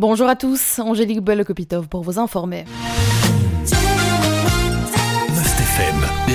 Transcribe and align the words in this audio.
Bonjour 0.00 0.26
à 0.28 0.34
tous, 0.34 0.80
Angélique 0.80 1.20
Bellekopitov 1.20 1.86
pour 1.86 2.02
vous 2.02 2.18
informer. 2.18 2.64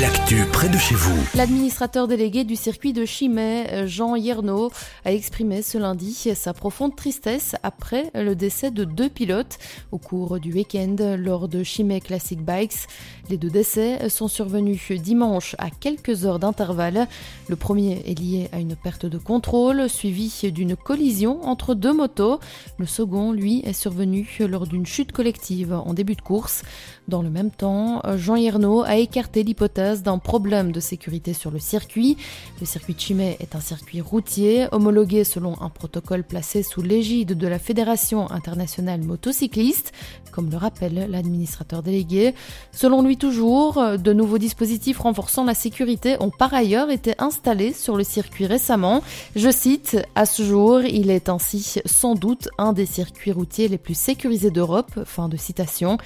L'actu 0.02 0.46
près 0.54 0.70
de 0.70 0.78
chez 0.78 0.96
vous. 0.96 1.17
L'administrateur 1.36 2.08
délégué 2.08 2.46
du 2.46 2.56
circuit 2.56 2.94
de 2.94 3.03
Chimay, 3.03 3.85
Jean 3.85 4.16
Yerno, 4.16 4.72
a 5.03 5.12
exprimé 5.12 5.62
ce 5.62 5.78
lundi 5.78 6.14
sa 6.35 6.53
profonde 6.53 6.96
tristesse 6.96 7.56
après 7.64 8.09
le 8.14 8.34
décès 8.34 8.71
de 8.71 8.86
deux 8.86 9.09
pilotes 9.09 9.57
au 9.91 9.98
cours 9.98 10.40
du 10.40 10.54
week-end 10.54 10.96
lors 11.18 11.50
de 11.50 11.64
Chimay 11.64 12.00
Classic 12.00 12.40
Bikes. 12.40 12.88
Les 13.30 13.38
deux 13.38 13.50
décès 13.50 14.08
sont 14.09 14.30
survenus 14.30 14.91
dimanche 14.91 15.55
à 15.58 15.70
quelques 15.70 16.26
heures 16.26 16.40
d'intervalle. 16.40 17.08
Le 17.50 17.55
premier 17.58 18.02
est 18.05 18.18
lié 18.18 18.50
à 18.54 18.59
une 18.59 18.76
perte 18.76 19.05
de 19.05 19.18
contrôle 19.18 19.90
suivi 19.90 20.52
d'une 20.52 20.77
collision 20.77 21.44
entre 21.45 21.73
deux 21.73 21.94
motos. 21.94 22.40
Le 22.77 22.86
second, 22.86 23.34
lui, 23.34 23.62
est 23.66 23.73
survenu 23.73 24.30
lors 24.48 24.66
d'une 24.66 24.86
chute 24.86 25.12
collective 25.12 25.73
en 25.73 25.94
début 25.94 26.16
de 26.16 26.22
course. 26.22 26.63
Dans 27.08 27.22
le 27.22 27.30
même 27.30 27.52
temps, 27.52 28.02
Jean 28.16 28.36
Yerno 28.36 28.84
a 28.84 28.95
écarté 28.98 29.44
l'hypothèse 29.44 29.88
d'un 29.98 30.20
problème 30.20 30.71
de 30.71 30.79
sécurité 30.79 31.34
sur 31.34 31.52
le 31.52 31.59
circuit. 31.59 32.17
Le 32.59 32.66
circuit 32.66 32.95
Chimay 32.98 33.38
est 33.39 33.55
un 33.55 33.59
circuit 33.59 34.02
routier 34.02 34.67
homologué 34.71 35.23
selon 35.23 35.59
un 35.62 35.70
protocole 35.70 36.23
placé 36.23 36.63
sous 36.63 36.81
l'égide 36.81 37.38
de 37.38 37.48
la 37.48 37.59
Fédération 37.59 38.29
internationale 38.31 39.02
motocycliste, 39.02 39.91
comme 40.31 40.49
le 40.49 40.57
rappelle 40.57 41.07
l'administrateur 41.09 41.81
délégué. 41.84 42.34
Selon 42.71 43.02
lui 43.02 43.17
toujours, 43.17 43.81
de 43.98 44.13
nouveaux 44.13 44.38
dispositifs 44.38 44.99
renforçant 44.99 45.43
la 45.43 45.55
sécurité 45.55 46.17
ont 46.20 46.29
par 46.29 46.53
ailleurs 46.53 46.90
été 46.91 47.15
installés 47.17 47.73
sur 47.73 47.98
le 47.98 48.03
circuit 48.03 48.45
récemment. 48.45 49.01
Je 49.35 49.49
cite, 49.49 49.98
à 50.15 50.26
ce 50.26 50.43
jour, 50.43 50.81
il 50.81 51.09
est 51.09 51.29
ainsi 51.29 51.79
sans 51.85 52.15
doute 52.15 52.49
un 52.57 52.73
des 52.73 52.85
circuits 52.85 53.31
routiers 53.31 53.67
les 53.67 53.77
plus 53.77 53.98
sécurisés 53.98 54.51
d'Europe. 54.51 54.91
Fin 55.05 55.29
de 55.29 55.37
citation. 55.37 55.98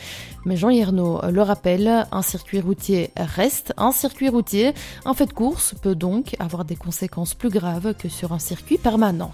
Mais 0.46 0.58
Jean 0.58 0.70
Yerno 0.70 1.22
le 1.30 1.42
rappelle, 1.42 2.08
un 2.12 2.22
circuit 2.22 2.60
routier 2.60 3.12
reste 3.18 3.73
un 3.78 3.92
circuit 3.92 4.30
routier. 4.30 4.74
Un 5.06 5.14
fait 5.14 5.26
de 5.26 5.34
course 5.34 5.74
peut 5.82 5.96
donc 5.96 6.36
avoir 6.40 6.66
des 6.66 6.76
conséquences 6.76 7.34
plus 7.34 7.50
graves 7.50 7.94
que 7.94 8.10
sur 8.10 8.32
un 8.32 8.40
circuit 8.40 8.78
permanent. 8.78 9.34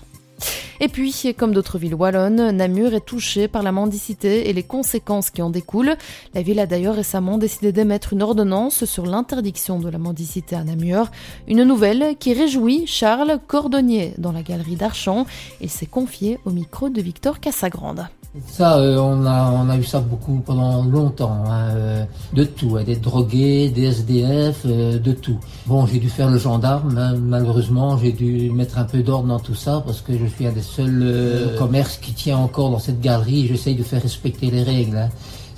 Et 0.82 0.88
puis, 0.88 1.36
comme 1.38 1.54
d'autres 1.54 1.78
villes 1.78 1.96
wallonnes, 1.96 2.52
Namur 2.52 2.94
est 2.94 3.06
touchée 3.06 3.48
par 3.48 3.64
la 3.64 3.72
mendicité 3.72 4.50
et 4.50 4.54
les 4.54 4.64
conséquences 4.64 5.30
qui 5.30 5.42
en 5.42 5.50
découlent. 5.50 5.98
La 6.34 6.42
ville 6.42 6.60
a 6.60 6.66
d'ailleurs 6.66 6.96
récemment 6.96 7.38
décidé 7.38 7.72
d'émettre 7.72 8.14
une 8.14 8.22
ordonnance 8.22 8.86
sur 8.86 9.06
l'interdiction 9.06 9.80
de 9.80 9.90
la 9.90 9.98
mendicité 9.98 10.56
à 10.56 10.64
Namur. 10.64 11.12
Une 11.48 11.64
nouvelle 11.64 12.16
qui 12.18 12.34
réjouit 12.34 12.88
Charles 12.88 13.40
Cordonnier 13.48 14.14
dans 14.18 14.32
la 14.32 14.42
galerie 14.42 14.76
d'Archamps. 14.76 15.26
Il 15.60 15.70
s'est 15.70 15.86
confié 15.86 16.40
au 16.46 16.52
micro 16.52 16.90
de 16.90 17.02
Victor 17.02 17.40
Cassagrande. 17.40 18.08
Ça, 18.46 18.78
euh, 18.78 18.98
on, 18.98 19.26
a, 19.26 19.52
on 19.52 19.70
a 19.70 19.78
eu 19.78 19.84
ça 19.84 20.00
beaucoup 20.02 20.40
pendant 20.46 20.84
longtemps, 20.84 21.44
hein, 21.48 21.70
euh, 21.72 22.06
de 22.34 22.44
tout, 22.44 22.78
hein, 22.78 22.84
des 22.84 22.96
drogués, 22.96 23.70
des 23.70 23.86
SDF, 23.86 24.62
euh, 24.66 25.00
de 25.00 25.14
tout. 25.14 25.40
Bon, 25.66 25.88
j'ai 25.88 25.98
dû 25.98 26.10
faire 26.10 26.30
le 26.30 26.38
gendarme, 26.38 26.96
hein, 26.96 27.16
malheureusement, 27.20 27.98
j'ai 27.98 28.12
dû 28.12 28.52
mettre 28.52 28.78
un 28.78 28.84
peu 28.84 29.02
d'ordre 29.02 29.28
dans 29.28 29.40
tout 29.40 29.56
ça 29.56 29.82
parce 29.84 30.02
que 30.02 30.16
je 30.16 30.28
suis 30.28 30.46
un 30.46 30.52
des 30.52 30.62
seuls 30.76 31.56
commerces 31.58 31.98
qui 31.98 32.14
tient 32.14 32.38
encore 32.38 32.70
dans 32.72 32.80
cette 32.80 33.02
galerie. 33.02 33.48
J'essaye 33.48 33.76
de 33.76 33.84
faire 33.84 34.02
respecter 34.02 34.50
les 34.52 34.64
règles. 34.64 34.98
Hein 34.98 35.10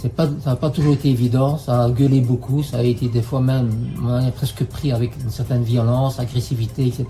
c'est 0.01 0.15
pas, 0.15 0.25
ça 0.43 0.51
n'a 0.51 0.55
pas 0.55 0.71
toujours 0.71 0.93
été 0.93 1.09
évident, 1.09 1.59
ça 1.59 1.83
a 1.83 1.89
gueulé 1.89 2.21
beaucoup, 2.21 2.63
ça 2.63 2.77
a 2.77 2.81
été 2.81 3.07
des 3.07 3.21
fois 3.21 3.39
même, 3.39 3.69
on 4.03 4.11
a 4.11 4.31
presque 4.31 4.63
pris 4.63 4.91
avec 4.91 5.11
une 5.23 5.29
certaine 5.29 5.61
violence, 5.61 6.19
agressivité, 6.19 6.87
etc. 6.87 7.05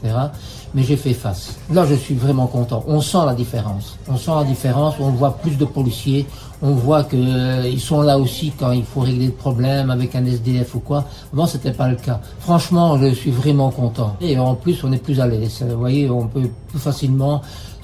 Mais 0.76 0.84
j'ai 0.84 0.98
fait 0.98 1.14
face. 1.14 1.56
Là, 1.72 1.86
je 1.86 1.96
suis 1.96 2.16
vraiment 2.16 2.48
content. 2.48 2.84
On 2.88 3.00
sent 3.00 3.26
la 3.26 3.34
différence. 3.34 3.98
On 4.10 4.18
sent 4.18 4.32
la 4.36 4.44
différence, 4.44 4.96
on 5.00 5.10
voit 5.12 5.38
plus 5.38 5.58
de 5.58 5.64
policiers, 5.64 6.26
on 6.62 6.72
voit 6.72 7.06
que 7.06 7.16
euh, 7.16 7.66
ils 7.66 7.80
sont 7.80 8.02
là 8.02 8.20
aussi 8.20 8.52
quand 8.60 8.74
il 8.74 8.84
faut 8.84 9.00
régler 9.00 9.28
le 9.28 9.32
problème 9.32 9.90
avec 9.90 10.14
un 10.16 10.26
SDF 10.26 10.76
ou 10.76 10.80
quoi. 10.80 11.06
Avant, 11.32 11.48
c'était 11.48 11.72
pas 11.72 11.88
le 11.88 11.96
cas. 11.96 12.20
Franchement, 12.40 12.98
je 12.98 13.14
suis 13.14 13.32
vraiment 13.32 13.72
content. 13.72 14.18
Et 14.20 14.38
en 14.38 14.56
plus, 14.56 14.84
on 14.84 14.92
est 14.92 15.02
plus 15.02 15.22
à 15.22 15.28
l'aise. 15.28 15.64
Vous 15.68 15.80
voyez, 15.80 16.10
on 16.10 16.28
peut 16.28 16.50
plus 16.72 16.80
facilement 16.80 17.42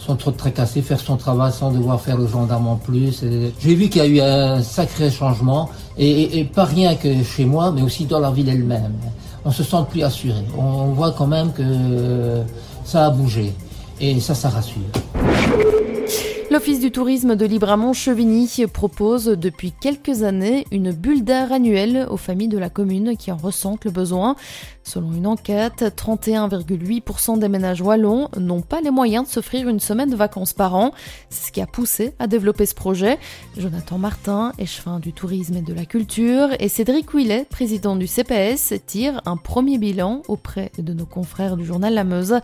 sans 0.07 0.15
trop 0.15 0.31
de 0.31 0.37
tracasser, 0.37 0.81
faire 0.81 0.99
son 0.99 1.17
travail 1.17 1.51
sans 1.51 1.71
devoir 1.71 1.99
faire 1.99 2.17
le 2.17 2.27
gendarme 2.27 2.67
en 2.67 2.75
plus. 2.77 3.23
J'ai 3.59 3.75
vu 3.75 3.89
qu'il 3.89 4.01
y 4.01 4.05
a 4.05 4.07
eu 4.07 4.21
un 4.21 4.61
sacré 4.63 5.11
changement, 5.11 5.69
et, 5.97 6.45
pas 6.45 6.63
rien 6.63 6.95
que 6.95 7.23
chez 7.23 7.45
moi, 7.45 7.71
mais 7.71 7.81
aussi 7.81 8.05
dans 8.05 8.19
la 8.19 8.31
ville 8.31 8.47
elle-même. 8.47 8.93
On 9.43 9.51
se 9.51 9.63
sent 9.63 9.83
plus 9.89 10.03
assuré. 10.03 10.43
On 10.57 10.87
voit 10.93 11.11
quand 11.11 11.27
même 11.27 11.51
que 11.51 11.63
ça 12.85 13.07
a 13.07 13.09
bougé, 13.09 13.53
et 13.99 14.19
ça, 14.21 14.33
ça 14.33 14.49
rassure. 14.49 14.81
L'Office 16.49 16.79
du 16.79 16.91
tourisme 16.91 17.35
de 17.35 17.45
Libramont-Chevigny 17.45 18.67
propose 18.71 19.25
depuis 19.25 19.73
quelques 19.73 20.23
années 20.23 20.65
une 20.71 20.93
bulle 20.93 21.25
d'air 21.25 21.51
annuelle 21.51 22.07
aux 22.09 22.15
familles 22.15 22.47
de 22.47 22.57
la 22.57 22.69
commune 22.69 23.17
qui 23.17 23.33
en 23.33 23.35
ressentent 23.35 23.83
le 23.83 23.91
besoin. 23.91 24.37
Selon 24.81 25.11
une 25.11 25.27
enquête, 25.27 25.83
31,8% 25.83 27.37
des 27.37 27.49
ménages 27.49 27.81
wallons 27.81 28.29
n'ont 28.37 28.61
pas 28.61 28.79
les 28.79 28.91
moyens 28.91 29.27
de 29.27 29.29
s'offrir 29.29 29.67
une 29.67 29.81
semaine 29.81 30.09
de 30.09 30.15
vacances 30.15 30.53
par 30.53 30.73
an. 30.75 30.93
C'est 31.29 31.47
ce 31.47 31.51
qui 31.51 31.59
a 31.59 31.67
poussé 31.67 32.13
à 32.17 32.27
développer 32.27 32.65
ce 32.65 32.75
projet. 32.75 33.19
Jonathan 33.57 33.97
Martin, 33.97 34.53
échevin 34.57 35.01
du 35.01 35.11
tourisme 35.11 35.57
et 35.57 35.61
de 35.61 35.73
la 35.73 35.83
culture, 35.83 36.47
et 36.61 36.69
Cédric 36.69 37.13
Ouillet, 37.13 37.45
président 37.49 37.97
du 37.97 38.07
CPS, 38.07 38.73
tirent 38.85 39.21
un 39.25 39.35
premier 39.35 39.77
bilan 39.77 40.21
auprès 40.29 40.71
de 40.77 40.93
nos 40.93 41.05
confrères 41.05 41.57
du 41.57 41.65
journal 41.65 41.93
La 41.93 42.05
Meuse. 42.05 42.39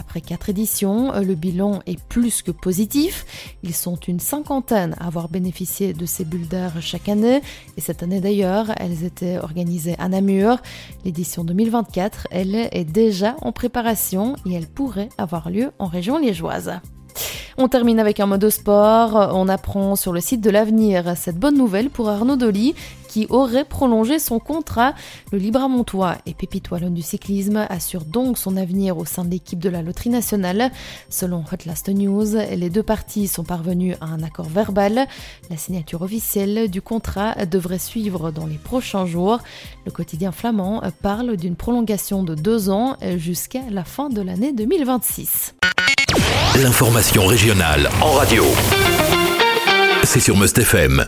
Après 0.00 0.22
quatre 0.22 0.48
éditions, 0.48 1.12
le 1.20 1.34
bilan 1.34 1.80
est 1.84 2.02
plus 2.02 2.40
que 2.40 2.50
positif. 2.50 3.26
Ils 3.62 3.74
sont 3.74 3.96
une 3.96 4.18
cinquantaine 4.18 4.96
à 4.98 5.06
avoir 5.06 5.28
bénéficié 5.28 5.92
de 5.92 6.06
ces 6.06 6.24
bulles 6.24 6.48
d'air 6.48 6.72
chaque 6.80 7.10
année, 7.10 7.42
et 7.76 7.82
cette 7.82 8.02
année 8.02 8.20
d'ailleurs, 8.20 8.72
elles 8.78 9.04
étaient 9.04 9.36
organisées 9.36 9.96
à 9.98 10.08
Namur. 10.08 10.56
L'édition 11.04 11.44
2020 11.44 11.86
elle 12.30 12.54
est 12.54 12.90
déjà 12.90 13.36
en 13.42 13.52
préparation 13.52 14.36
et 14.46 14.54
elle 14.54 14.68
pourrait 14.68 15.10
avoir 15.18 15.50
lieu 15.50 15.70
en 15.78 15.86
région 15.86 16.18
liégeoise. 16.18 16.72
On 17.58 17.68
termine 17.68 18.00
avec 18.00 18.20
un 18.20 18.26
mode 18.26 18.48
sport. 18.48 19.32
On 19.34 19.46
apprend 19.48 19.96
sur 19.96 20.14
le 20.14 20.20
site 20.20 20.40
de 20.40 20.48
l'avenir 20.48 21.14
cette 21.14 21.36
bonne 21.36 21.58
nouvelle 21.58 21.90
pour 21.90 22.08
Arnaud 22.08 22.36
Dolly 22.36 22.74
qui 23.10 23.26
aurait 23.28 23.64
prolongé 23.64 24.20
son 24.20 24.38
contrat. 24.38 24.94
Le 25.32 25.38
Libramontois 25.38 26.16
et 26.26 26.32
Pépite 26.32 26.72
du 26.72 27.02
cyclisme 27.02 27.66
assure 27.68 28.04
donc 28.04 28.38
son 28.38 28.56
avenir 28.56 28.98
au 28.98 29.04
sein 29.04 29.24
de 29.24 29.30
l'équipe 29.30 29.58
de 29.58 29.68
la 29.68 29.82
Loterie 29.82 30.10
nationale. 30.10 30.70
Selon 31.08 31.42
Hotlast 31.50 31.88
News, 31.88 32.36
les 32.36 32.70
deux 32.70 32.84
parties 32.84 33.26
sont 33.26 33.42
parvenues 33.42 33.96
à 34.00 34.04
un 34.04 34.22
accord 34.22 34.48
verbal. 34.48 35.08
La 35.50 35.56
signature 35.56 36.02
officielle 36.02 36.70
du 36.70 36.80
contrat 36.80 37.34
devrait 37.46 37.80
suivre 37.80 38.30
dans 38.30 38.46
les 38.46 38.58
prochains 38.58 39.06
jours. 39.06 39.40
Le 39.86 39.90
quotidien 39.90 40.30
flamand 40.30 40.80
parle 41.02 41.36
d'une 41.36 41.56
prolongation 41.56 42.22
de 42.22 42.36
deux 42.36 42.70
ans 42.70 42.96
jusqu'à 43.16 43.62
la 43.70 43.82
fin 43.82 44.08
de 44.08 44.22
l'année 44.22 44.52
2026. 44.52 45.56
L'information 46.62 47.26
régionale 47.26 47.90
en 48.00 48.12
radio. 48.12 48.44
C'est 50.04 50.20
sur 50.20 50.36
Must 50.36 50.58
FM. 50.58 51.04